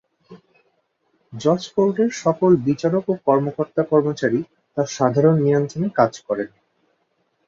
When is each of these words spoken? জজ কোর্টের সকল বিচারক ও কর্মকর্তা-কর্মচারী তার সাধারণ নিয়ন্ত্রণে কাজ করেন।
জজ 1.33 1.61
কোর্টের 1.73 2.09
সকল 2.21 2.51
বিচারক 2.67 3.05
ও 3.09 3.23
কর্মকর্তা-কর্মচারী 3.25 4.39
তার 4.77 4.87
সাধারণ 4.89 5.35
নিয়ন্ত্রণে 5.39 5.89
কাজ 5.95 6.13
করেন। 6.27 6.49